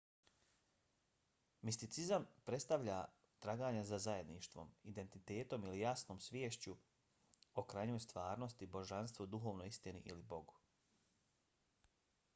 misticizam 1.67 2.23
predstavlja 2.47 2.95
traganje 3.45 3.83
za 3.89 3.99
zajedništvom 4.05 4.71
identitetom 4.93 5.67
ili 5.69 5.79
jasnom 5.83 6.19
sviješću 6.29 6.73
o 7.63 7.65
krajnjoj 7.75 7.99
stvarnosti 8.07 8.69
božanstvu 8.77 9.27
duhovnoj 9.37 9.67
istini 9.75 10.01
ili 10.15 10.25
bogu 10.35 10.57